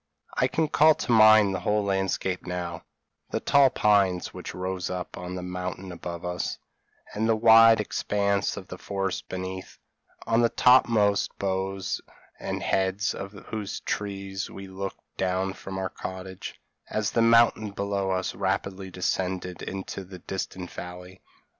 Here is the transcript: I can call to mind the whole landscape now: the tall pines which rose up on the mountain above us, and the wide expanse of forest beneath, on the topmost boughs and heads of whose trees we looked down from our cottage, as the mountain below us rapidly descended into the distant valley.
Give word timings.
I 0.33 0.47
can 0.47 0.67
call 0.67 0.95
to 0.95 1.11
mind 1.11 1.53
the 1.53 1.59
whole 1.59 1.83
landscape 1.83 2.47
now: 2.47 2.81
the 3.29 3.39
tall 3.39 3.69
pines 3.69 4.33
which 4.33 4.55
rose 4.55 4.89
up 4.89 5.15
on 5.15 5.35
the 5.35 5.43
mountain 5.43 5.91
above 5.91 6.25
us, 6.25 6.57
and 7.13 7.29
the 7.29 7.35
wide 7.35 7.79
expanse 7.79 8.57
of 8.57 8.67
forest 8.81 9.29
beneath, 9.29 9.77
on 10.25 10.41
the 10.41 10.49
topmost 10.49 11.37
boughs 11.37 12.01
and 12.39 12.63
heads 12.63 13.13
of 13.13 13.33
whose 13.49 13.81
trees 13.81 14.49
we 14.49 14.67
looked 14.67 15.03
down 15.17 15.53
from 15.53 15.77
our 15.77 15.89
cottage, 15.89 16.59
as 16.89 17.11
the 17.11 17.21
mountain 17.21 17.69
below 17.69 18.09
us 18.09 18.33
rapidly 18.33 18.89
descended 18.89 19.61
into 19.61 20.03
the 20.03 20.17
distant 20.17 20.71
valley. 20.71 21.21